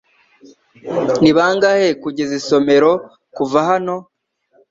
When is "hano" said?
3.69-3.95